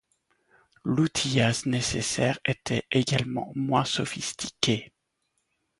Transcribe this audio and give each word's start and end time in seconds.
L'outillage 0.83 1.67
nécessaire 1.67 2.39
était 2.45 2.85
également 2.91 3.51
moins 3.53 3.85
sophistiqué. 3.85 4.91